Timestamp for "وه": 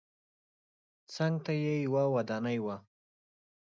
2.65-2.75